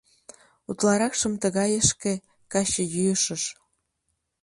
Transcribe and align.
Утларакшым 0.69 1.33
тыгайышке— 1.41 2.13
качыйӱышыш. 2.51 3.43